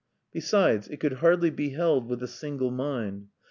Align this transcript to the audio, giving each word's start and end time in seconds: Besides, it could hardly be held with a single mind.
Besides, 0.33 0.87
it 0.87 0.99
could 0.99 1.13
hardly 1.21 1.51
be 1.51 1.69
held 1.73 2.09
with 2.09 2.23
a 2.23 2.27
single 2.27 2.71
mind. 2.71 3.27